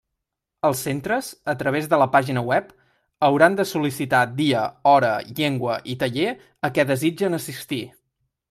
[0.69, 2.73] Els centres, a través de la pàgina web,
[3.29, 6.37] hauran de sol·licitar dia, hora, llengua i taller
[6.71, 7.85] a què desitgen assistir.